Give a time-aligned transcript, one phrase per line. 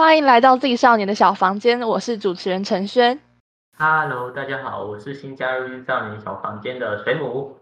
[0.00, 3.20] 欢迎来到自己少年的小房间，我是主持人陈轩。
[3.76, 7.58] Hello，大家好，我是新加入自少年小房间的水母。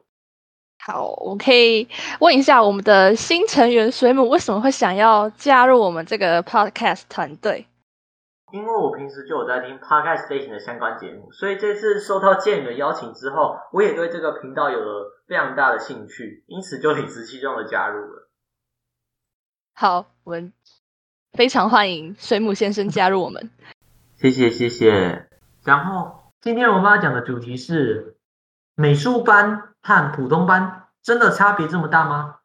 [0.78, 1.88] 好，我可以
[2.20, 7.66] 问一下我们的新成员水母为什么会想要加入我们这个 Podcast 团队？
[8.52, 18.28] 因为我平时就有在听 Podcast 类型的相关节目，所以这次受到建宇的邀请之后，我也对这个频道有了非常大的兴趣，因此就理直气壮的加入了。
[19.74, 20.52] 好，我们
[21.32, 23.50] 非常欢迎水母先生加入我们。
[24.20, 25.26] 谢谢谢谢。
[25.64, 28.16] 然后今天我们要讲的主题是
[28.74, 32.36] 美术班和普通班真的差别这么大吗？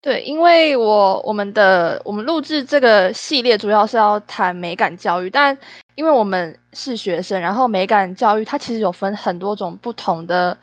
[0.00, 5.56] 对，因为我我们的我们录制这个系列主要是要谈美感教育，但
[5.94, 10.58] 因为我们是学生，然后美感教育它其实有分很多种不同的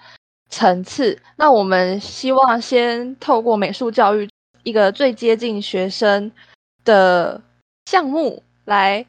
[0.49, 1.17] 层次。
[1.37, 4.29] 那我们希望先透过美术教育
[4.63, 6.29] 一个最接近学生
[6.83, 7.41] 的
[7.89, 9.03] 项目来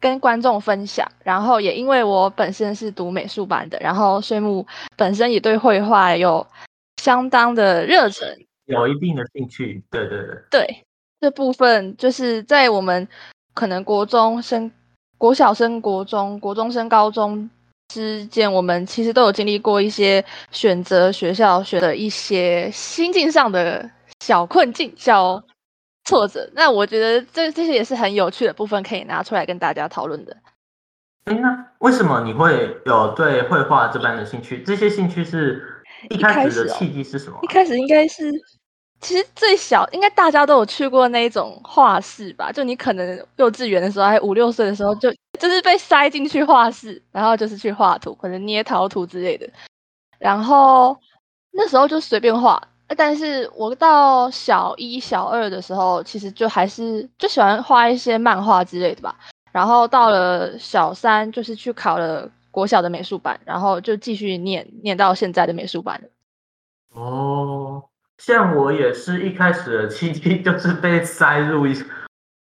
[0.00, 1.06] 跟观众分享。
[1.22, 4.66] 然后也因为我本身是读美术班的，然后水母
[4.96, 6.46] 本身也对绘画有
[7.02, 8.26] 相当的热忱。
[8.64, 10.18] 有一定的兴趣，对对
[10.50, 10.84] 对，对
[11.20, 13.06] 这部分就是在我们
[13.52, 14.70] 可能国中升、
[15.18, 17.50] 国小升国中、国中升高中
[17.88, 23.88] 之间，我们其实都有经历过一些选择学校选的一些心境上的
[24.24, 25.42] 小困境、小
[26.04, 26.48] 挫折。
[26.54, 30.36] 那我觉得这这些也是很有趣的部分，可以拿出来跟大家讨论的。
[31.24, 34.62] 哎，那为什么你会有对绘画这般的兴趣？
[34.62, 35.68] 这些兴趣是？
[36.10, 37.38] 一开始的契机是什么？
[37.42, 38.28] 一开始应该是，
[39.00, 42.50] 其实最小应该大家都有去过那一种画室吧？
[42.50, 49.48] 就你可能幼稚园的时候，还五六岁的时候，就就是被塞进去画室，然后就是去画图，可能捏陶土之类的。
[50.18, 50.98] 然后
[51.52, 52.60] 那时候就随便画，
[52.94, 59.14] 但是我到小一、小二的时候，其实就还是就喜欢画一些漫画之类的吧。
[59.52, 62.30] 然后到了小三，就是去考了。
[62.52, 65.98] 国小的美术班，然后就继续念念到现在的美术班
[66.94, 67.84] 哦，
[68.18, 71.74] 像我也是一开始的契机 就是被塞入一，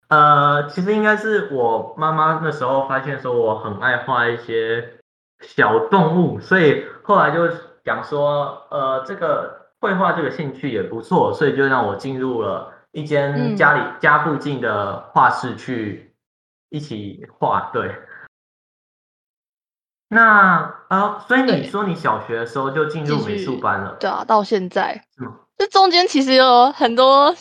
[0.09, 4.95] 呃，其实应该是我妈妈那时候发现说我很爱画一些
[5.43, 7.47] 小动物，所以后来就
[7.85, 16.15] 讲说，呃，这个绘画这个兴趣也不错，所以就让我进入了一间家里家附近的画室去
[16.69, 17.95] 一起画，对。
[20.13, 23.97] 那啊，所以你说你小学的时候就进入美术班了？
[24.01, 25.05] 对啊，到现在，
[25.57, 27.35] 这中间其实有很多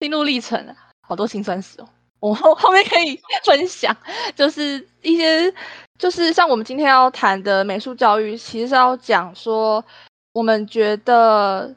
[0.00, 1.88] 心路历程，好多辛酸史哦。
[2.18, 3.96] 我后后面可以 分享，
[4.34, 5.54] 就是一些，
[5.98, 9.84] 就是像我们今天要谈的美术教育，其实是要讲说，
[10.32, 11.72] 我们觉得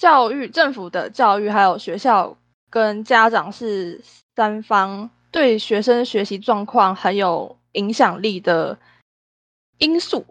[0.00, 2.34] 教育、政府的教育，还有学校
[2.70, 4.00] 跟家长是
[4.34, 8.78] 三方对学生学习状况很有影响力的。
[9.76, 10.24] 因素，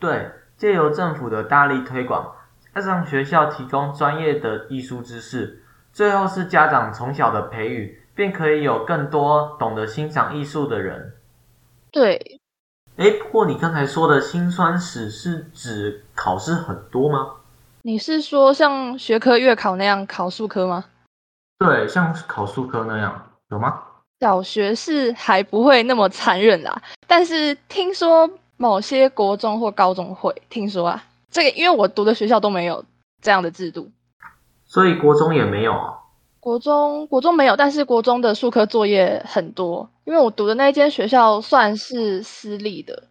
[0.00, 2.34] 对，借由政府的大力推广，
[2.74, 5.62] 加上学校提供专业的艺术知识，
[5.92, 11.14] 最后是家长从小的培育，便可以有更多懂得欣赏艺术的人。
[11.92, 12.40] 对，
[12.96, 17.36] 哎，不过你刚才说的辛酸史是指考试很多吗？
[17.82, 20.84] 你是说像学科月考那样考数科吗？
[21.58, 23.82] 对，像考数科那样，有吗？
[24.20, 28.30] 小学是还不会那么残忍啦，但是听说。
[28.60, 32.84] 某些国中或高中会听说啊，这个因为我读的学校都没有
[33.22, 33.90] 这样的制度，
[34.66, 35.96] 所以国中也没有啊。
[36.40, 43.04] 国中国中没有，但是国中的数科作业很多，因为我读的那间学校算是私立的，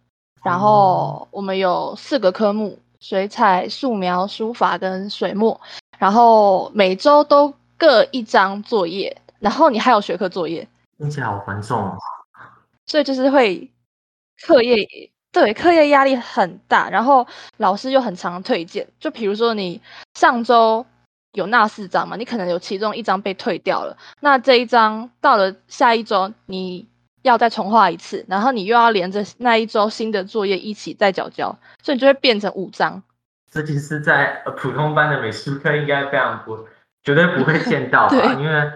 [0.44, 5.60] 然后我们有四个科目：水彩、素描、书法跟水墨，
[5.98, 10.66] 然后每周都各一张作业，然后你还有学科作业，
[10.98, 11.98] 听起来好繁重哦。
[12.86, 13.70] 所以就是会
[14.46, 15.10] 课业。
[15.32, 17.24] 对，课业压力很大，然后
[17.58, 18.84] 老师又很常推荐。
[18.98, 19.80] 就比如说，你
[20.14, 20.84] 上周
[21.34, 26.84] 有那四张嘛，你可能有其中一张被退掉了，那这一张到了下一周你
[27.22, 33.02] 要再重画一次，然后你又要连着那一周新的作业一起再交交，所以你就会变成五张。
[33.50, 36.66] 这其实，在普通班的美术课应该非常不，
[37.02, 38.34] 绝对不会见到吧？
[38.34, 38.72] 因为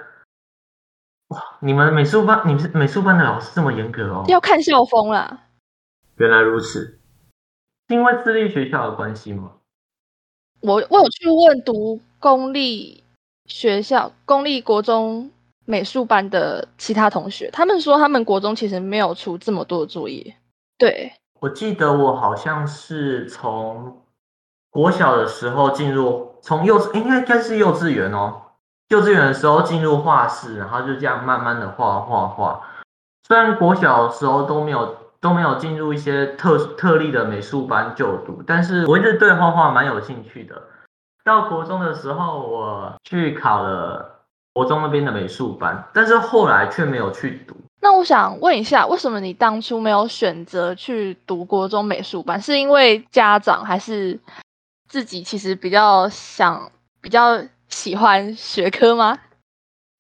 [1.29, 4.25] 哇，你们美术班，你们美术班的老师这么严格哦？
[4.29, 5.45] 要看校风啦。
[6.17, 6.99] 原来如此，
[7.89, 9.53] 因为私立学校的关系吗？
[10.61, 13.05] 我我有去问读公立
[13.47, 15.31] 学校、公立国中
[15.65, 20.35] 美术班的其他同学，他们说他们国中其实没有出这么多作业。
[20.77, 24.03] 对，我记得我好像是从
[24.71, 28.35] 国小的时候进入，从幼应该该是幼稚园哦，
[28.89, 32.61] 幼稚园的时候进入画室，然后就这样慢慢的画画画。
[33.27, 40.61] 虽然国小的时候都没有都没有进入一些特特例的美术班就读，但是我一直对画画蛮有兴趣的。
[41.25, 44.14] 到国中的时候，我去考了
[44.55, 47.57] 国中那边的美术班，但是后来却没有去读。
[47.81, 52.41] 那我想问一下，为什么你当初没有选择去读国中美术班？
[52.41, 54.19] 是因为家长，还是
[54.89, 56.71] 自己其实比较想、
[57.03, 59.19] 比较喜欢学科吗？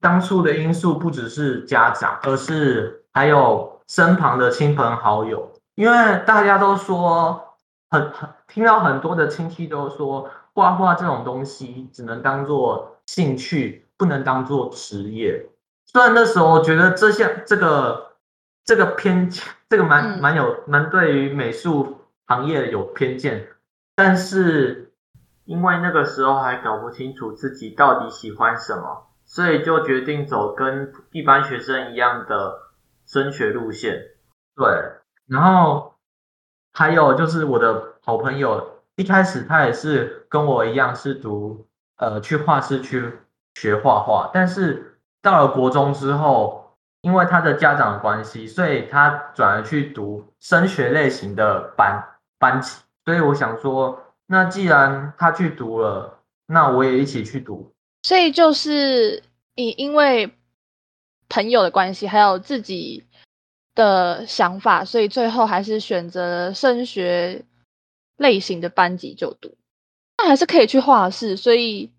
[0.00, 7.56] 当初的因素不只是家长，而是还有身旁的亲朋好友，因为大家都说
[7.90, 10.30] 很很听到很多的亲戚都说。
[10.54, 15.46] 画画这种东西只能当做兴趣，不能当做职业。
[15.86, 18.12] 虽然那时候觉得这项这个
[18.64, 19.28] 这个偏
[19.68, 23.48] 这个蛮蛮有蛮对于美术行业有偏见，
[23.96, 24.92] 但是
[25.44, 32.60] 因为那个时候还搞不清楚自己到底喜欢什么，所以就决定走跟一般学生一样的
[33.06, 34.00] 升学路线。
[34.54, 34.66] 对，
[35.26, 35.94] 然后
[36.72, 38.70] 还有就是我的好朋友。
[38.96, 43.12] 一开始他也是跟我一样是读呃去画室去
[43.54, 52.04] 学画画，但是到了国中之后，因为他的家长关系，所以他转而去读升学类型的班
[52.38, 52.78] 班级。
[53.04, 57.72] 所以我想说，那既然他去读了，那我也一起去读。
[58.04, 59.22] 所以就是
[59.56, 60.32] 因因为
[61.28, 63.04] 朋友的关系，还有自己
[63.74, 67.44] 的想法，所以最后还是选择升学。
[68.16, 69.56] 类型的班级就读，
[70.16, 71.92] 那还是可以去画室，所以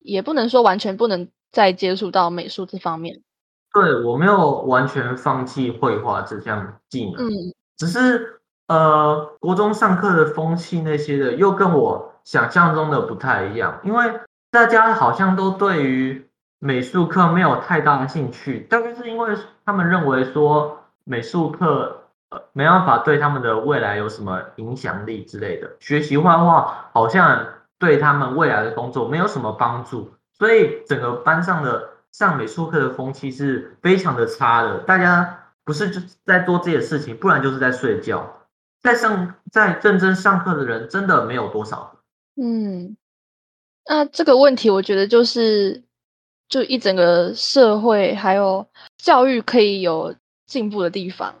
[0.00, 3.22] 也不能说完全不能再接触到美术这方面。
[3.72, 7.30] 对我没有完全放弃绘画这项技能，嗯，
[7.76, 14.20] 只是呃，国中上课的风气那些的，又跟我想象中的不太一样，因为
[14.50, 16.28] 大家好像都对于
[16.58, 22.00] 美术课没有太大的兴趣，大概是因为他们认为说美术课。
[22.52, 27.46] 没办法对他们的未来有什么影响力之类的，学习画画好像
[27.78, 34.78] 对他们未来的工作没有什么帮助，所以整个班上的上美术课的风气是非常的差的。
[34.80, 38.40] 大家不是就在做这些事情，不然就是在睡觉。
[38.82, 41.96] 在上在认真上课的人真的没有多少。
[42.36, 42.96] 嗯，
[43.88, 45.82] 那这个问题我觉得就是
[46.48, 50.14] 就一整个社会还有教育可以有
[50.46, 51.34] 进步的地方。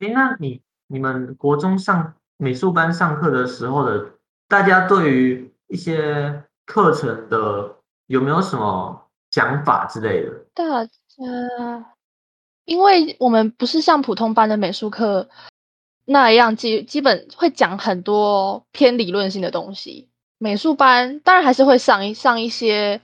[0.00, 4.12] 哎，那你你们国中上美术班上课的时候的，
[4.46, 10.30] 大家对于一些课程的有没有什么想法之类的？
[10.54, 10.92] 大家，
[12.64, 15.28] 因为我们不是像普通班的美术课
[16.04, 20.08] 那样基基本会讲很多偏理论性的东西，
[20.38, 23.00] 美术班当然还是会上一上一些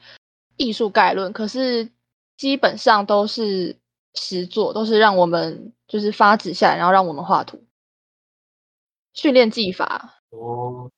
[0.57, 1.91] 艺术概论，可是
[2.37, 3.77] 基本上都是
[4.15, 5.73] 实作，都是让我们。
[5.87, 7.63] 就是发纸下来，然后让我们画图，
[9.13, 10.91] 训练技法哦。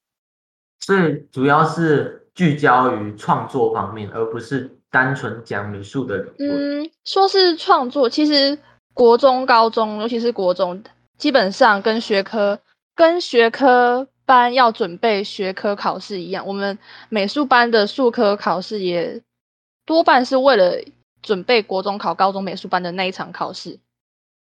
[0.79, 6.25] 所以主要是聚焦于创作方面，而不是单纯讲美术的。
[6.39, 8.57] 嗯，说是创作，其实
[8.95, 10.83] 国中、高中，尤其是国中，
[11.19, 12.59] 基本上跟学科、
[12.95, 16.47] 跟学科班要准备学科考试一样。
[16.47, 16.79] 我们
[17.11, 19.21] 美术班的术科考试也
[19.85, 20.81] 多半是为了
[21.23, 23.79] 准备国中考高中美术班的那一场考试。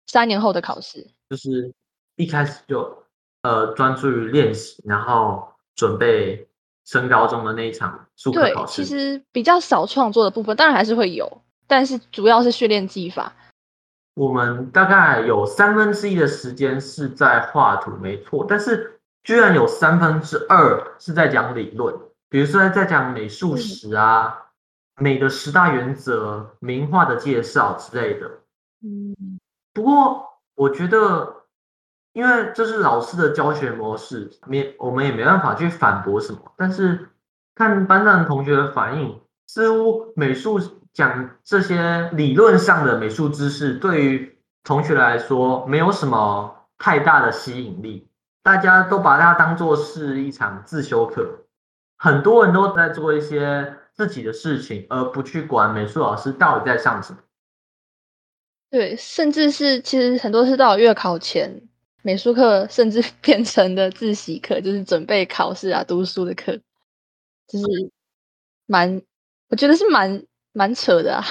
[0.06, 1.72] 三年后的考试，就是
[2.16, 3.04] 一开始就
[3.42, 6.46] 呃专注于练习，然后准备
[6.84, 8.82] 升高中的那一场数科考试。
[8.82, 13.32] 对，其实比较少创作的部分，当然还是会有，但是主要是训练技法。
[14.14, 21.92] 我们大概有三分之一的时间是在画图，没错，但是居然有三分之二是在讲理论，
[22.28, 24.43] 比如说在讲美术史啊、
[24.96, 28.30] 美的十大原则、名画的介绍之类的。
[28.82, 29.38] 嗯。
[29.72, 30.24] 不过，
[30.54, 31.34] 我觉得，
[32.12, 36.38] 因为这是老师的教学模式，没我们也没办法去反驳什么。
[36.56, 37.08] 但是
[37.54, 40.60] 看班上同学的反应，似乎美术
[40.92, 48.08] 讲这些理论上的美术知识，对于同学来说没有什么太大的吸引力。
[48.44, 51.26] 大家都把它当做是一场自修课，
[51.96, 57.18] 很多人都在做一些自己的事情，而不去管美术老师到底在上什么。
[58.70, 61.62] 对，甚至是其实很多是到月考前，
[62.02, 66.52] 美术课甚至 变成的自习课，就是准备考试啊、读书的课，
[67.46, 67.64] 就是
[68.66, 69.00] 蛮，
[69.48, 71.24] 我觉得是蛮蛮扯的啊。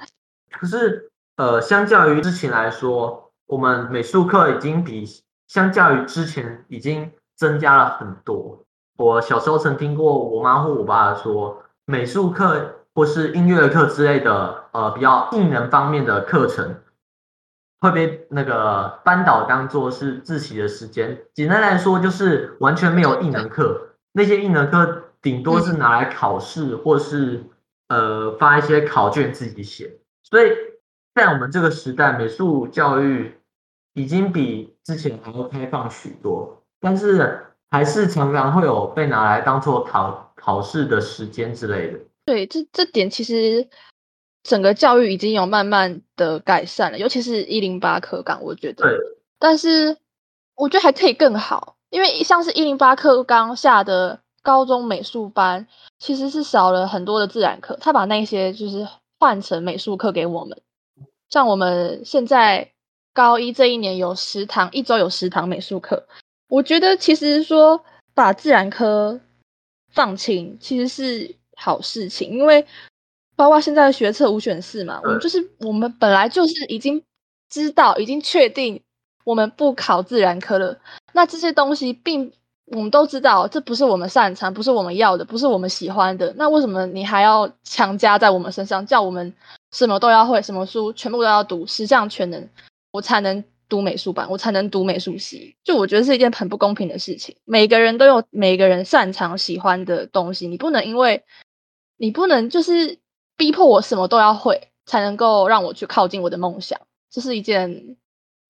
[0.52, 5.06] 可是，呃，相较于之前来说，我们美术课已经比
[5.48, 8.62] 相较于之前已经增加了很多。
[8.98, 16.76] 我小时候曾听过我妈或我爸说，美术课或是音乐课之类的，呃，比较艺能方面的课程。
[17.80, 21.18] 会被那个班导当做是自习的时间。
[21.32, 27.42] 简单来说，就是完全没有艺能课，那些艺能课顶多是拿来考试，或是
[27.88, 29.98] 呃发一些考卷自己写。
[30.22, 30.52] 所以
[31.14, 33.34] 在我们这个时代，美术教育
[33.94, 41.98] 已经比之前还要开放许多，但是还是常常会有被拿来当做考考试的时间之类的。
[42.24, 43.68] 对，这这点其实。
[44.42, 48.84] 整个教育已经有慢慢的改善了，尤其是一零八课纲，我觉得。
[48.84, 48.98] 对。
[49.38, 49.94] 但是
[50.54, 55.66] 我觉得还可以更好，因为像是一零八课纲下的高中美术班，
[55.98, 60.58] 其实是少了很多的自然课，他把那些就是换成美术课给我们。
[61.28, 62.72] 像我们现在
[63.12, 66.06] 高一这一年有十堂，一周有十堂美术课，
[66.48, 69.20] 我觉得其实说把自然科
[69.90, 72.66] 放轻，其实是好事情，因为。
[73.36, 77.02] 包括现在的学测五选四嘛，我们就是我们本来就是已经
[77.48, 78.78] 知道、已经确定
[79.24, 80.78] 我们不考自然科了。
[81.14, 82.30] 那这些东西并
[82.66, 86.30] 我们都知道，这不是我们擅长，不是我们要的，不是我们喜欢的。
[86.36, 89.32] 那为什么你还要强加在我们身上，叫我们
[89.72, 92.46] 什么都要会，什么书全部都要读，十项全能，
[92.92, 95.56] 我才能读美术班，我才能读美术系？
[95.64, 97.34] 就我觉得是一件很不公平的事情。
[97.46, 101.24] 每个人都有每个人擅长、喜欢的东西，你不能因为
[101.96, 102.98] 你不能就是。
[103.36, 107.96] 逼迫我什么都要会，才能够让我去靠近我的梦想，这是一件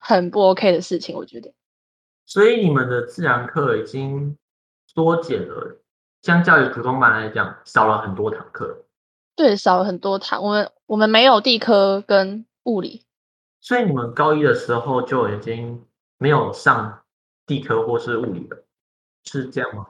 [0.01, 1.53] 很不 OK 的事情，我觉得。
[2.27, 4.37] 所以你们的自然课已经
[4.93, 5.81] 缩减了，
[6.23, 8.85] 相较于普通班来讲，少了很多堂课。
[9.37, 10.43] 对，少了很多堂。
[10.43, 13.05] 我们我们没有地科跟物理。
[13.61, 15.85] 所以你们高一的时候就已经
[16.19, 17.01] 没有上
[17.47, 18.65] 地科或是物理了，
[19.25, 19.87] 是这样吗？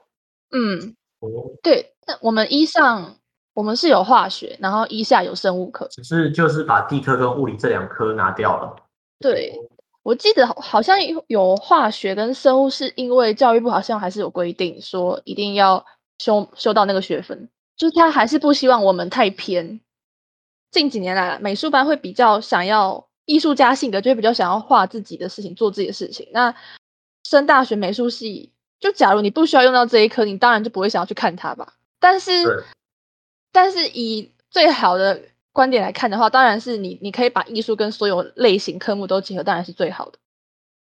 [0.51, 0.97] 嗯。
[1.21, 1.29] 哦。
[1.63, 3.17] 对，那我们一上。
[3.53, 8.77] 我们是有化学，然后一下有生物课，只是就是把地科跟物理这两科拿掉了。
[9.19, 9.53] 对，
[10.05, 10.97] 我记得好像
[11.27, 15.85] 有化学跟生物，是因为教育部好像还是有规定说一定要
[16.19, 19.81] 修修到那个学分，就是他还是不希望我们太偏。
[20.71, 26.29] 近几年来，美术班会比较想要艺术家性格，就会比较想要画自己的事情，做自己的事情。
[26.33, 26.55] 那
[27.25, 31.75] 升大学美术系，就假如你不需要用到这一科，你当然就不会想要去看它吧。
[31.99, 32.65] 但是。
[33.53, 35.21] 但是以最好的
[35.51, 40.21] 观点来看的话，当然是你你可以把艺术跟所有类型科目都结合，当然是最好的。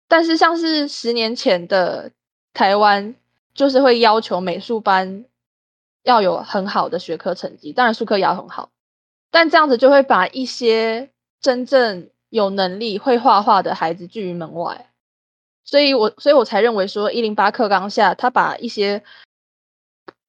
[0.06, 2.12] 但是像是十年前的
[2.52, 3.14] 台湾，
[3.54, 5.24] 就是会要求美术班
[6.02, 8.68] 要有很好的学科成绩，当然术科也要很好。
[9.30, 11.08] 但这样子就会把一些
[11.40, 14.90] 真正有能力会画画的孩子拒于门外。
[15.64, 19.04] 所以我所以我才认为说一零八课纲下，他把一些。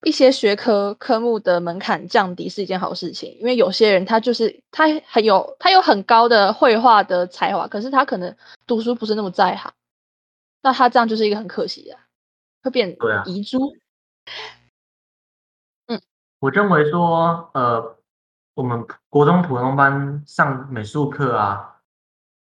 [0.04, 8.34] 一些学科科目的门槛降低是一件好事情，因为有些人他就是他很有他有很高的绘画的才华，可是他可能
[8.66, 9.74] 读书不是那么在行，
[10.62, 11.98] 那他这样就是一个很可惜的，
[12.64, 13.76] 会变遗珠。
[15.88, 16.02] 嗯，
[16.40, 17.98] 我认为说，呃，
[18.54, 21.69] 我们国中普通班上美术课啊，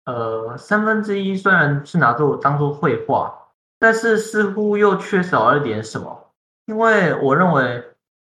[0.05, 3.33] 呃，三分之一虽然是拿作当做绘画，
[3.79, 6.31] 但是似乎又缺少了点什么。
[6.67, 7.85] 因为我认为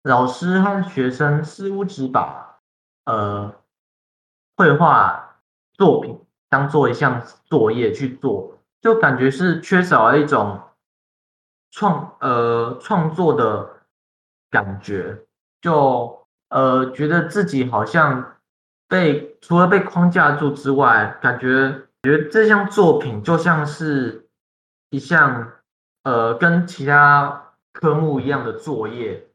[0.03, 2.59] 老师和学生似乎只把
[3.05, 3.53] 呃
[4.57, 5.37] 绘画
[5.73, 10.59] 作品当做一项作业去做，就感觉是缺少了一种
[11.71, 13.67] 创呃创作的
[14.49, 15.25] 感觉，
[15.61, 18.37] 就呃觉得自己好像
[18.87, 21.69] 被除了被框架住之外，感觉
[22.01, 24.27] 觉得这项作品就像是
[24.89, 25.51] 一项
[26.03, 27.41] 呃跟其他。
[27.75, 29.25] 科目一样的作业，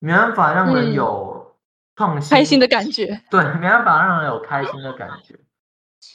[0.00, 1.54] 没办法让人有
[1.94, 3.22] 创新、开心的感觉。
[3.30, 5.36] 对，没办法让人有开心的感觉。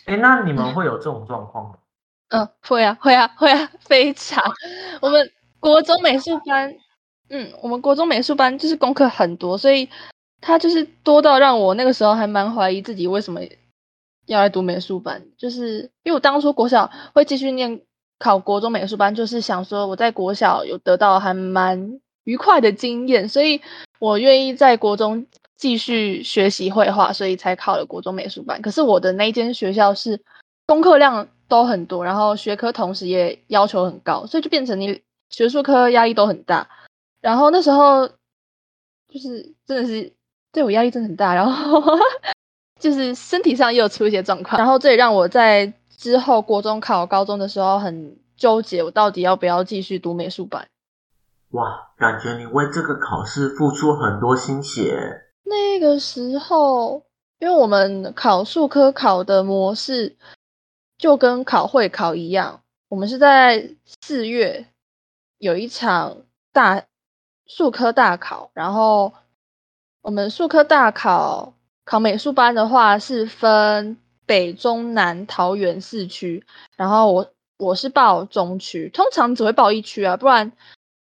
[0.06, 1.76] 哎，那你们会有这种状况吗？
[2.36, 4.44] 嗯，会啊，会啊，会啊， 非常。
[5.02, 6.76] 我们国中美术班，
[7.30, 9.90] 嗯，我们国中美术班就是功课很多，所以
[10.42, 13.42] 他就是多到让我那个时候还蛮怀疑自己为什么
[14.26, 17.82] 要来读美术班，就是因为我当初国小会继续念。
[18.22, 23.62] 考国中美术班就是想说，我在国小有得到还蛮愉快的经验，所以
[23.98, 28.62] 我愿意在国中继续学习绘画，所以才考了国中美术班。
[28.62, 30.22] 可是我的那间学校是
[30.68, 36.68] 功课量都很多，然后学科同时也要求很高，所以就变成你学术科压力都很大。
[37.22, 38.06] 然后那时候
[39.08, 40.12] 就是真的是
[40.52, 41.82] 对我压力真的很大，然后
[42.80, 45.74] 就是身体上也有出一些状况，然后这也让我在。
[46.00, 50.66] 之后，国中考高中的时候很纠结，我到底要不要继续读美术班？
[51.50, 55.26] 哇，感觉你为这个考试付出很多心血。
[55.44, 57.04] 那个时候，
[57.40, 60.16] 因为我们考数科考的模式
[60.98, 64.68] 就跟考会考一样，我们是在四月
[65.38, 66.16] 有一场
[66.54, 66.82] 大
[67.46, 69.12] 数科大考，然后
[70.10, 71.54] 我们数科大考
[71.86, 76.44] 考美术班的话是分北中南桃园四区，
[76.76, 80.52] 然后我我是报中区，通常只会报一区啊，不然。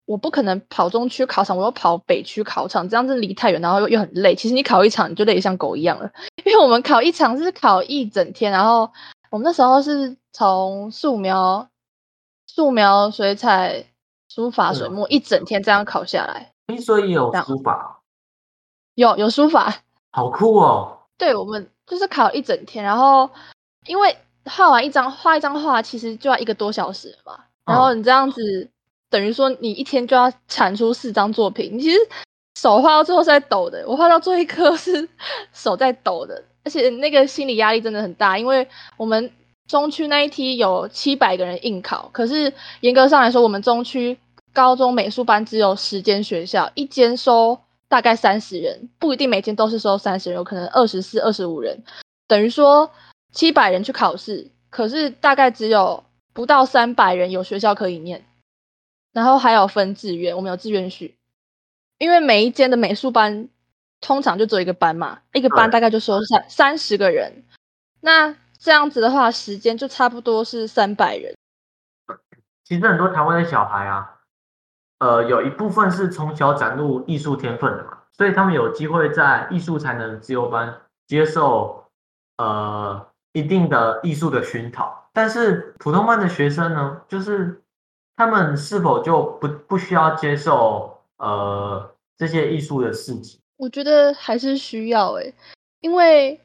[0.06, 4.36] 我不可能跑中区考场，我又跑北区考场，这样子离太远，然后又又很累。
[4.36, 6.12] 其实你考一场你就累得像狗一样了，
[6.46, 8.88] 因为我们考一场是考一整天，然后
[9.32, 11.68] 我们那时候是从素描、
[12.46, 13.84] 素描、水彩、
[14.30, 16.52] 书法、水墨一整天这样考下来。
[16.80, 18.01] 所以有书法，
[18.96, 19.74] 有有书法，
[20.12, 20.98] 好酷哦！
[21.18, 23.30] 对，我们就是考一整天，然后
[23.86, 28.70] 因为画完一张画一张画，其实就要一个多小时嘛，然后你这样子。
[29.12, 31.98] 等于说你一天就要产出四张作品，你其实
[32.58, 33.84] 手画到最后是在抖的。
[33.86, 35.06] 我画到最后一刻是
[35.52, 39.30] 手在抖的，而且那个心理压力真的很大，因为我们
[39.68, 44.18] 中区那一梯有七百个人应考，可是严格上来说，我们中区
[44.54, 47.60] 高中美术班只有十间学校，一间收
[47.92, 51.84] 大概三十人，不一定每天都是收三十人，有可能二十四、二十五人。
[52.26, 52.90] 等于说
[53.34, 58.26] 七百人去考试，可是大概只有不到三百人有学校可以念。
[59.12, 61.18] 然后还有分志愿，我们有志愿序，
[61.98, 63.50] 因为每一间的美术班
[64.00, 67.44] 通常就只有一个班嘛，一个班大概就收三三十个人，
[68.00, 71.36] 那这样子的话，时间就差不多是三百人。
[72.64, 74.21] 其实很多台湾的小孩啊，
[75.02, 80.74] 呃，有一部分是从小展露艺术天分的嘛，所以他们有机会在艺术才能自由班
[81.08, 81.84] 接受
[82.38, 87.58] 呃一定的艺术的熏陶，但是普通班的学生呢，就是。
[88.18, 93.40] 他们是否就不不需要接受呃这些艺术的事情？
[93.58, 95.34] 我觉得还是需要诶，
[95.80, 96.40] 因为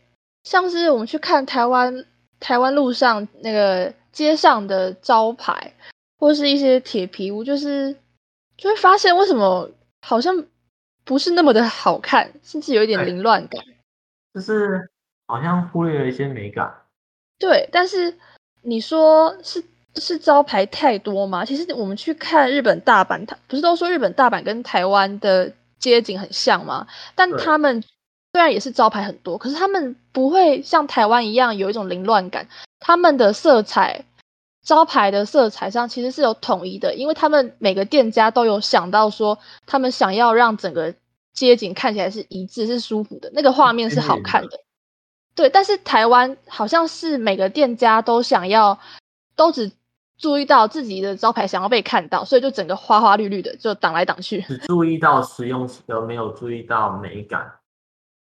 [0.44, 2.06] 像是我们去看台湾
[2.40, 5.74] 台湾路上那个街上的招牌，
[6.18, 7.94] 或是一些铁皮屋，就是
[8.56, 9.70] 就会发现为什么
[10.02, 10.44] 好像
[11.04, 13.62] 不是那么的好看，甚至有一点凌乱感，
[14.34, 14.90] 就是
[15.26, 16.72] 好像忽略了一些美感。
[17.38, 18.16] 对，但是
[18.62, 19.64] 你说是。
[19.98, 21.42] 是招牌太多吗？
[21.42, 26.86] 其实我们去看日本大阪，它不是都说日本大阪跟台湾的街景很像吗？
[27.14, 32.46] 但他们虽然也是招牌很多，可是他们不会像台湾一样有一种凌乱感。
[32.78, 34.04] 他们的色彩，
[34.66, 40.94] 招牌的色彩上其实是有统一的，因为他们每个店家都有想到说，他们想要让整个
[41.32, 44.60] 街景看起来是一致、是舒服的，那个画面是好看的。
[45.34, 48.78] 对，但是台湾好像是每个店家都想要，
[49.34, 49.72] 都只。
[50.18, 54.40] 注意到自己的招牌想要被看到，所以就整个花花绿绿的，就挡来挡去。
[54.40, 57.52] 只注意到实用性，而没有注意到美感。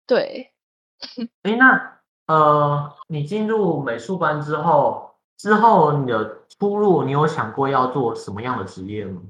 [0.05, 0.51] 对。
[1.43, 9.21] 哎，那呃，你进入美术班之后，之后你的出路，你有想过要做什么样的职业吗？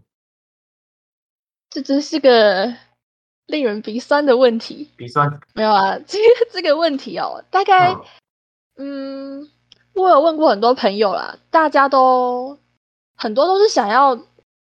[1.70, 2.74] 这真是个
[3.48, 4.89] 令人鼻酸的问题。
[4.96, 5.39] 鼻酸？
[5.54, 7.96] 没有啊，这个这个问题哦，大概，
[8.78, 9.50] 嗯。
[9.96, 12.60] 我有问过很多朋友啦，大家都
[13.15, 14.13] 很多都是想要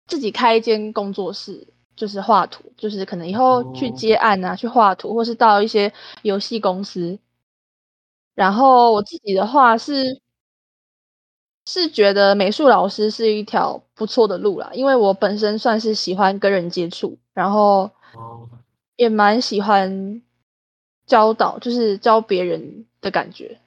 [0.06, 1.66] 自己开一间工作室，
[1.96, 5.94] 就是画图，就是可能以后去接案啊，去画图，或是到一些
[6.24, 7.18] 游戏公司。
[8.36, 10.20] 然后我自己的话是
[11.66, 17.90] 是觉得美术老师是一条不错的路啦，因为我本身算是喜欢跟人接触，然后
[18.96, 20.22] 也蛮喜欢
[21.06, 23.60] 教导，就是教别人的感觉。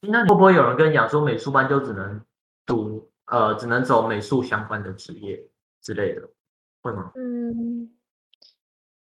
[0.00, 2.20] 那会不会有人跟你讲说，美术班就只能
[2.66, 5.42] 读呃，只能走美术相关的职业
[5.82, 6.22] 之类的，
[6.82, 7.12] 会吗？
[7.16, 7.90] 嗯，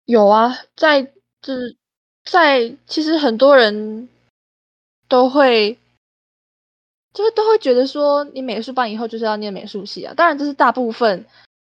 [0.07, 1.03] 有啊，在
[1.41, 1.77] 就是
[2.25, 4.09] 在其实很多人
[5.09, 5.79] 都会，
[7.15, 10.15] 就是都会觉得说，你美术班以后就是要念美术系啊。
[10.15, 11.27] 当然，这是大部分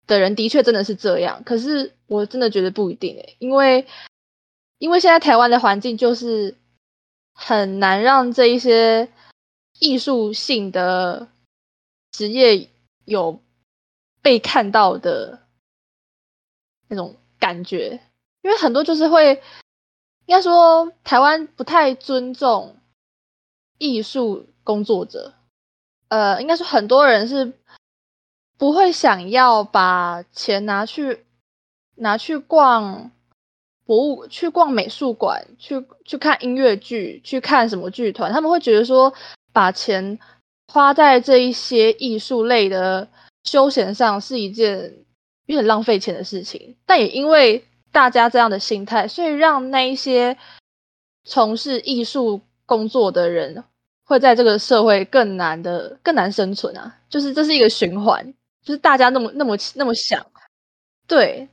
[0.07, 3.87] 的人的确真的是这样，可是我真的觉得不一定诶，因为
[4.79, 6.55] 因为现在台湾的环境就是。
[7.40, 9.09] 很难让这一些
[9.79, 11.29] 艺术性的
[12.11, 12.68] 职业
[13.05, 13.40] 有
[14.20, 15.46] 被看到的
[16.88, 18.01] 那种感觉，
[18.42, 19.35] 因为很多就是会，
[20.27, 22.77] 应该说台湾不太尊重
[23.79, 25.33] 艺术工作者，
[26.09, 27.55] 呃，应该说很多人是
[28.59, 31.25] 不会想要把钱拿去
[31.95, 33.11] 拿去逛。
[33.87, 39.11] 博物去逛美术馆，去去看音乐剧，去看什么剧团，他们会觉得说，
[39.51, 40.19] 把钱
[40.71, 43.09] 花在这一些艺术类的
[43.45, 44.95] 休闲上是一件
[45.47, 46.77] 有点浪费钱的事情。
[46.85, 50.37] 但也因为大家这样的心态，所以让那一些
[51.25, 53.65] 从事艺术工作的人
[54.09, 56.97] 会在这个社会更难的更难生存啊。
[57.09, 60.27] 就是这是一个循环，就是大家那么那么那么想，
[61.07, 61.49] 对，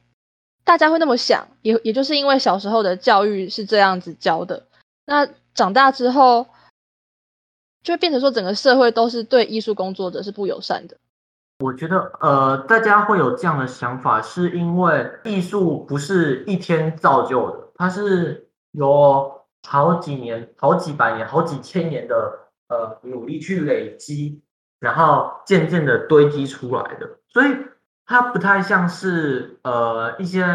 [0.64, 4.66] 大家会那么想，也也就是因为小时候的教育是这样子教的，
[5.06, 6.48] 那长大之后
[7.84, 10.98] 就会变成说整个社会都是对艺术工作者是不友善的。
[11.60, 19.32] 我觉得，呃，大家会有这样的想法，是因为艺术不是一天造就的，它是有
[19.66, 24.42] 好几年、好几百年、好几千年的呃努力去累积，
[24.80, 27.56] 然后渐渐的堆积出来的，所以
[28.06, 30.46] 它不太像是呃一些，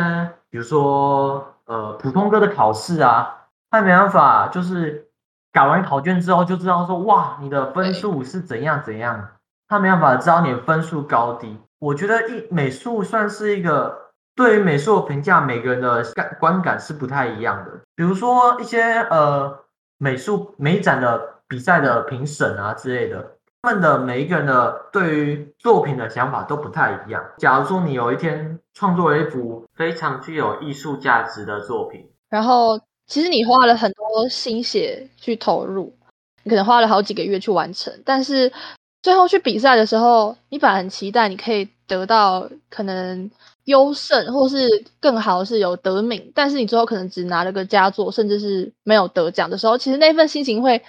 [0.48, 5.08] 比如说呃普通科的考试啊，它没办法就是
[5.52, 9.28] 改完考卷之后就知道说，哇，你的分数是怎样怎样。
[9.68, 11.56] 他没办法知道你分数高低。
[11.78, 17.70] 我觉得一美术算是一个对于美术的评价，每个人的感观感是不太一样的。
[17.94, 19.60] 比如说一些呃
[19.96, 27.22] 美术美展的比赛的评审啊之类的，他们的每一个人的对于作品的想法都不太一样。
[27.36, 35.92] 假如说你有一天创作了一幅非常具有艺术价值的作品，然后其实你花了很多心血去投入，
[36.44, 38.50] 你可能花了好几个月去完成，但是。
[39.02, 43.30] 最后去比赛的时候，你本来很期待你可以得到可能
[43.64, 44.68] 优胜，或是
[45.00, 50.82] 更好是有得名，但是你最后可能只拿了个佳作，甚至是没有得奖的时候，其实那份心情会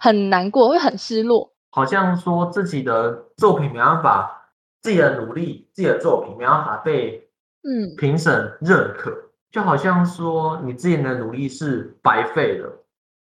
[0.00, 1.52] 很难过，会很失落。
[1.70, 4.50] 好像说自己的作品没办法，
[4.82, 7.30] 自己的努力，自己的作品没办法被
[7.62, 9.12] 嗯评审认可，
[9.52, 12.68] 就好像说你自己的努力是白费的，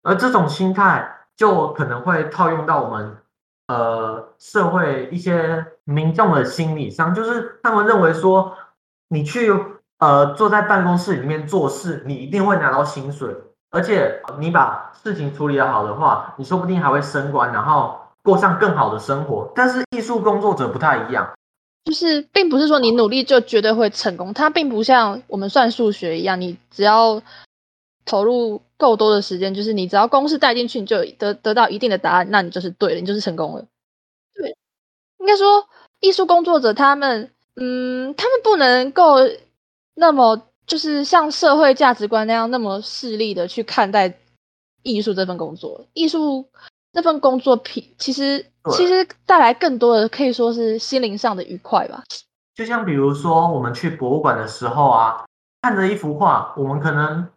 [0.03, 3.19] 而这种心态就可能会套用到我们。
[3.69, 8.53] 呃，社会一些民众的心理上，就是他们认为说，
[9.09, 9.51] 你去
[9.99, 13.35] 呃坐在办公室里面做事，你一定会拿到薪水，
[13.73, 19.51] 而且你把事情处理的好的话，你说不定还会升官，然后过上更好的生活。
[19.57, 21.29] 但是艺术工作者不太一样，
[21.85, 27.21] 就是并不是说你努力就绝对会成功，它并不像我们算数学一样，你只要
[28.05, 28.63] 投入。
[28.83, 33.65] 够多的时间，就是你只要公式带进去，你就得得到一定的答案，那你就是对了，你就是成功了。
[34.35, 34.57] 对，
[35.21, 35.69] 应该说
[36.01, 39.19] 艺术工作者他们，嗯，他们不能够
[39.95, 44.18] 那么就是像社会价值观那样那么势利的去看待
[44.83, 45.87] 艺术这份工作。
[45.92, 46.48] 艺术
[46.92, 52.03] 这份工作，品其实其实带来更多的可以说是心灵上的愉快吧。
[52.55, 55.25] 就像比如说我们去博物馆的时候啊，
[55.62, 57.29] 看着一幅画，我们可能。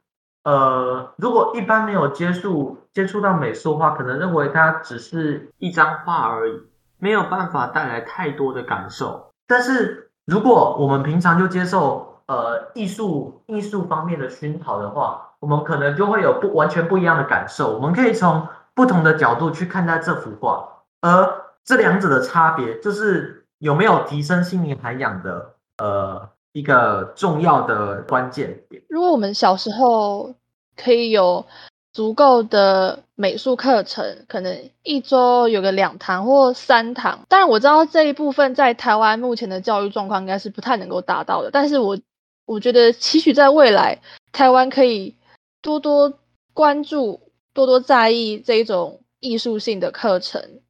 [0.43, 6.53] 呃，如果一般没有接触接触到美术的话，可能认为它只是一张画而已，
[6.99, 9.31] 没有办法带来太多的感受。
[9.47, 17.73] 但是如果我们平常就接受呃艺术艺术方面的熏陶的话，我们可能就会有不完全不一样的感受。
[17.73, 20.67] 我们可以从不同的角度去看待这幅画，
[21.01, 26.29] 而这两者的差别就是有没有提升心灵涵养的呃。
[26.55, 28.81] 一个重要的关键点。
[28.87, 30.33] 如果我们小时候
[30.81, 31.45] 可以有
[31.91, 37.19] 足够的美术课程，可能一周有个两堂或三堂。
[37.27, 41.51] 当然我知道这一部分在台湾目前的教育状况应该是不太能够达到的。
[41.51, 41.97] 但是我
[42.45, 45.15] 我觉得，期许在未来台湾可以
[45.61, 46.19] 多多
[46.53, 50.61] 关注、多多在意这一种艺术性的课程。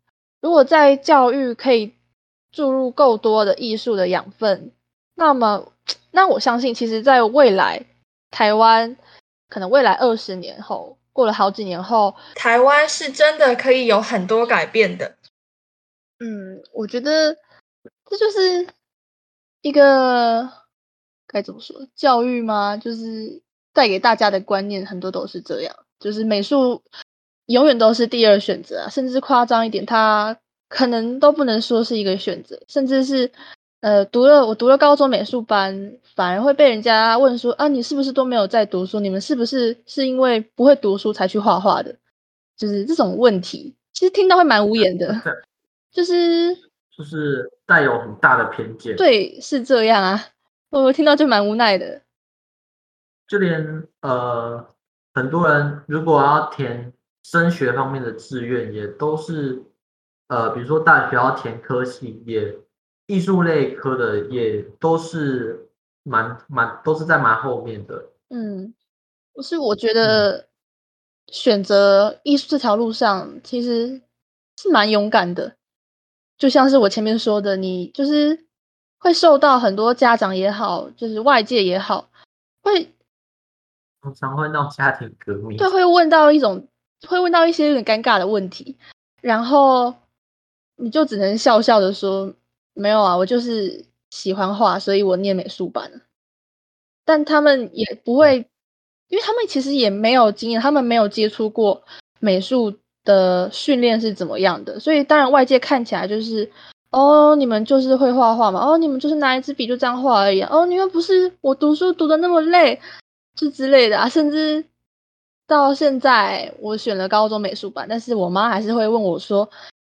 [0.42, 1.94] 如果在教育可以
[2.52, 4.72] 注入够多的艺术的养分，
[5.16, 5.72] 那么。
[6.10, 7.86] 那我相信，其实，在未来，
[8.32, 8.96] 台湾
[9.50, 15.18] 可能未来二十年后，过了好几年后，台湾是真的可以有很多改变的。
[16.20, 17.36] 嗯，我觉得
[18.10, 18.66] 这就是
[19.62, 20.50] 一个
[21.28, 22.78] 该怎么说，教育吗？
[22.78, 23.42] 就是
[23.74, 26.82] 带给大家的观念，很多都是这样，就是美术
[27.48, 30.38] 永远都是第二选择啊，甚至夸张一点，它
[30.70, 33.32] 可能都不能说是一个选择，甚至是。
[33.82, 39.00] 呃，读了我读了高中美术班，反而会被人家问说啊，你是不是都没有在读书？
[39.00, 41.96] 你们是不是是因为不会读书才去画画的？
[42.58, 45.16] 就是这种问题，其实听到会蛮无言的，
[45.92, 46.56] 就是
[46.98, 48.96] 就是带有很大的偏见。
[48.96, 50.26] 对，是这样啊，
[50.84, 52.02] 我听到就蛮无奈的。
[53.28, 54.68] 就连呃，
[55.14, 59.64] 很多人如果要填升学方面的志愿，也都是
[60.28, 62.58] 呃，比如说大学要填科系也。
[63.08, 65.70] 艺术类科的也都是
[66.02, 68.04] 蛮蛮都是在蛮后面的。
[68.30, 68.74] 嗯，
[69.32, 70.48] 不是，我觉得
[71.28, 74.02] 选择艺术这条路上其实
[74.60, 75.56] 是蛮勇敢的。
[76.40, 78.48] 就像是我前面说的，你就是
[78.98, 82.10] 会受到很多家长也好，就是外界也好，
[82.64, 82.92] 会
[84.02, 85.58] 常常会闹家庭革命。
[85.58, 86.68] 对，会问到一种
[87.08, 88.76] 会问到一些有点尴尬的问题。
[89.22, 89.94] 然后
[90.76, 92.34] 你就只能笑笑的说
[92.74, 96.02] ：“没有啊，我就是喜欢画，所以我念美术班。”
[97.06, 98.38] 但他们也不会，
[99.08, 101.84] 因为他们其实也没有经验，他们没有接触过
[102.20, 106.52] 美术的训练是怎么样的，所以当然外界看起来就是。
[106.96, 108.66] 哦，你们就是会画画嘛？
[108.66, 110.42] 哦，你们就是拿一支笔就这样画而已。
[110.44, 112.80] 哦，你们不是我读书读的那么累，
[113.36, 114.08] 就之类的啊。
[114.08, 114.64] 甚至
[115.46, 119.50] 到现在，我选了高中美术班，但是我妈还是会问我说：“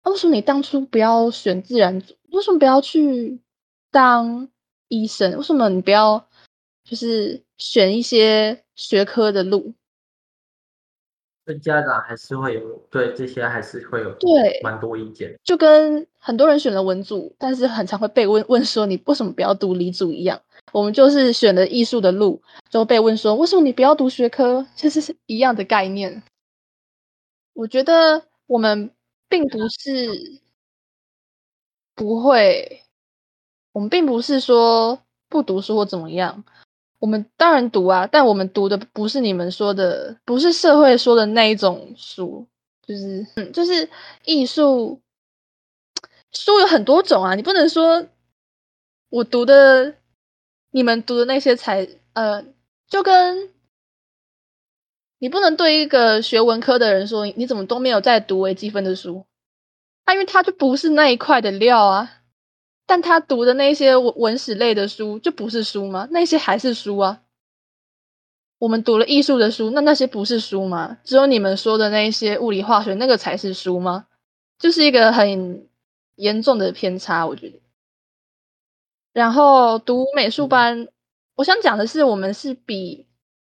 [0.06, 2.14] 为什么你当初不要选自然组？
[2.34, 3.40] 为什么不要去
[3.90, 4.48] 当
[4.88, 5.36] 医生？
[5.38, 6.24] 为什么你不要
[6.84, 9.74] 就是选一些学科的路？”
[11.60, 20.40] 家长还是会有对这些还是会有对蛮多意见，就跟很多人选了文组，但是很常会被问问说你为什么不要读理组一样。
[20.72, 26.24] 我们就是选了艺术的路，就被问说为什么你不要读学科，其实是一样的概念。
[27.54, 28.92] 我觉得我们
[29.28, 30.40] 并不是
[31.96, 32.84] 不会，
[33.74, 36.44] 我们并不是说不读书或怎么样。
[37.02, 42.48] 我们当然读啊，但我们读的不是你们说的，不是社会说的那一种书，
[42.86, 43.90] 就是嗯，就是
[44.24, 45.02] 艺术
[46.32, 48.06] 书有很多种啊，你不能说
[49.10, 49.96] 我读的，
[50.70, 52.46] 你们读的那些才呃，
[52.88, 53.50] 就跟
[55.18, 59.26] 你不能对一个学文科的人说，你怎么都没有在读微积分的书，
[60.06, 62.21] 他因为他就不是那一块的料啊。
[62.86, 66.08] 但他读的那些文文史类的书就不是书吗？
[66.12, 67.22] 那些还是书啊。
[68.60, 70.98] 我们读了艺术的书，那那些不是书吗？
[71.04, 74.06] 只有你们说的那些物理化学那个才是书吗？
[74.60, 75.68] 就是一个很
[76.16, 77.60] 严重的偏差，我觉得。
[79.14, 80.88] 然后读美术班，
[81.36, 83.08] 我想讲的是，我们是比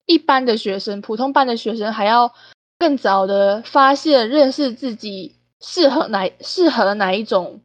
[0.07, 2.33] 一般的学生、普通班的学生还要
[2.79, 7.61] 更早的发现、认识自己适合哪适合哪一种。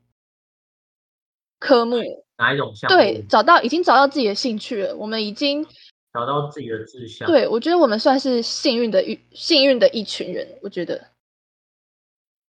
[1.60, 1.98] 科目
[2.38, 2.96] 哪一种项目？
[2.96, 4.96] 对，找到已经找到自己的兴趣了。
[4.96, 5.66] 我们已经
[6.14, 7.28] 找到自己的志向。
[7.28, 10.48] 对，我觉得我们算是幸运的一幸运的一群人。
[10.62, 11.08] 我觉得，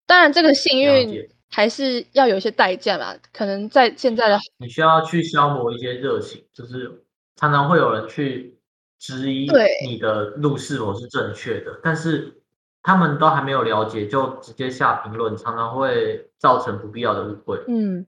[0.06, 3.14] 当然这个幸运还是要有一些代价嘛。
[3.32, 7.02] 可能在现在的你需要去消磨一些热情，就是
[7.36, 8.58] 常常会有人去
[8.98, 9.48] 质疑
[9.86, 12.42] 你的路是否是正确的，但是
[12.82, 17.58] 他们都还没有了解就直接下评论，常常会造成不必要的误会。
[17.68, 18.06] 嗯。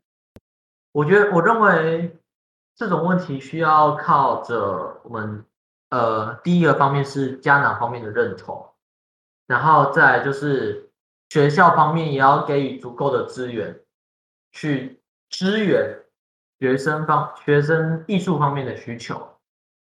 [0.92, 2.18] 我觉得，我认为
[2.74, 5.44] 这种问题需要靠着我们，
[5.90, 8.66] 呃，第一个方面是家长方面的认同，
[9.46, 10.90] 然后再就是
[11.28, 13.78] 学校方面也要给予足够的资源
[14.50, 15.96] 去支援
[16.58, 19.24] 学生方学生艺术方面的需求，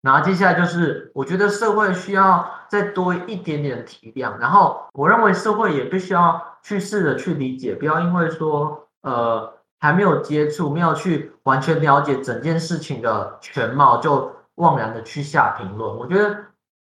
[0.02, 9.56] 然后接下来就是我觉得社会需要再多一点点体谅，然后我认为社会也必须要去试着去理解，不要因为说，呃。
[9.78, 15.96] 还没有接触，没有去完全了解整件事情的全貌，就妄然的去下评论。
[15.96, 16.36] 我觉得，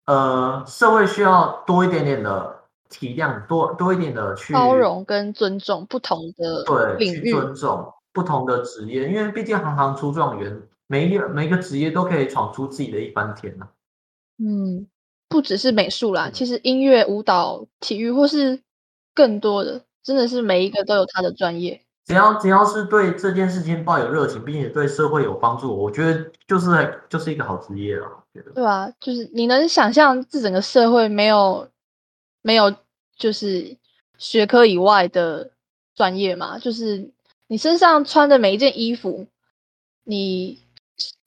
[0.05, 2.55] 呃，社会需要多一点点的
[2.89, 13.67] 体谅，多多一点的去包容跟尊重不同的对领域，尊重不同的职业，因为毕竟行行出状元，每一每个职业都可以闯出自己的一番天呐。
[14.39, 14.87] 嗯，
[15.29, 18.61] 不只是美术啦，其实音乐、舞蹈、体育或是
[19.13, 21.83] 更多的，真的是每一个都有他的专业。
[22.07, 28.07] 只要只要是对这件事情抱有热情，并且对社会有帮助，我觉得就是就是一个好职业了。
[28.33, 31.67] 觉得对啊，就是你能想象这整个社会没有
[32.41, 32.73] 没有
[33.17, 33.75] 就是
[34.17, 35.51] 学科以外的
[35.95, 36.57] 专业吗？
[36.57, 37.11] 就是
[37.47, 39.27] 你身上穿的每一件衣服，
[40.05, 40.63] 你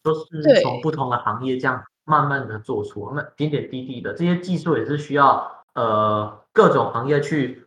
[0.03, 7.67] 都是从不同的行业这样慢慢的做出，那点点滴滴的这些技术也是需要呃各种行业去。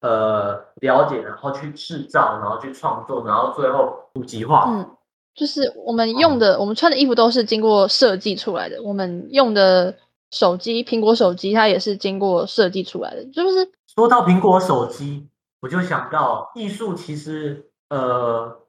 [0.00, 4.64] 呃，了解，然后去制造，然后去创作，然后最后普及化。
[4.68, 4.90] 嗯，
[5.32, 8.82] 就是我们用的，我们穿的衣服都是经过设计出来的。
[8.82, 9.94] 我们用的
[10.32, 13.24] 手机，苹果手机，它也是经过设计出来的。
[13.26, 15.28] 就是说到苹果手机，
[15.60, 18.60] 我就想到艺术，其实呃，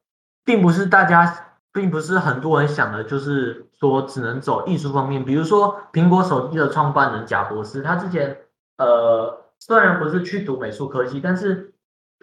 [0.45, 5.26] 并不是大家，并不是很多人想的，就是说只能走艺术方面。
[5.26, 8.38] 比如说苹果手机的创办人贾博士，他之前
[8.78, 9.41] 呃。
[9.60, 11.72] 虽然不是去读美术科技，但是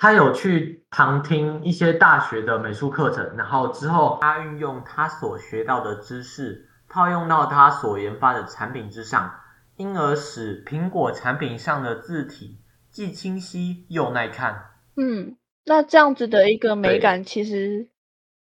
[0.01, 9.31] 他有去旁听一些大学的美术课程，然后之后他运用他所学到的知识套用到他所研发的产品之上，
[9.77, 14.71] 因而使苹果产品上的字体既清晰又耐看。
[14.97, 15.37] 嗯，
[15.67, 17.91] 那这样子的一个美感，其实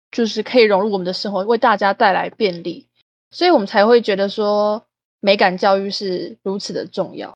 [0.10, 2.90] 就是可以融入我们的生活，为大家带来便利，
[3.30, 4.84] 所以我们才会觉得说
[5.20, 7.32] 美感教育是如此的重要。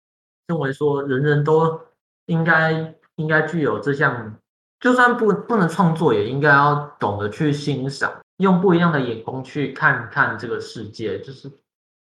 [0.47, 1.79] 认为说人人都
[2.25, 4.35] 应该应该具有这项
[4.79, 11.51] 就算不不能创作，也应该要懂得去欣赏，用不一样的眼光去看看这个世界，就是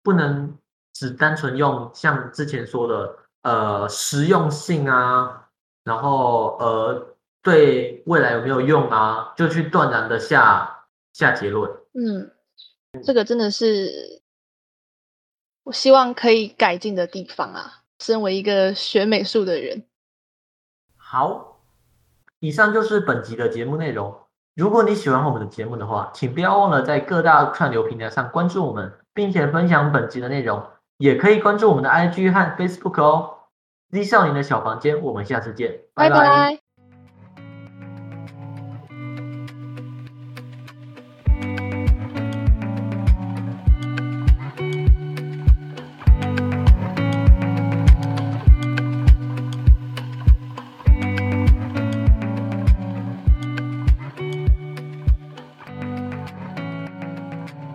[0.02, 0.56] 不能
[0.92, 5.48] 只单纯用像之前说的，呃，实用性啊，
[5.84, 11.70] 然后呃，对未来有没有用啊，就去断然的下下结论。
[11.92, 12.30] 嗯，
[13.04, 14.20] 这个真的是
[15.62, 17.80] 我希望可以改进的地方啊。
[18.00, 19.84] 身为一个学美术的人，
[21.14, 21.58] 好，
[22.40, 24.16] 以上就是本集的节目内容。
[24.56, 30.60] 如果你喜欢我们的节目的话，请不要忘了在各大串流平台上关注我们，并且分享本集的内容。
[30.96, 33.30] 也可以关注我们的 IG 和 Facebook 哦。
[33.92, 36.63] Z 少年的小房间，我们下次见，拜拜。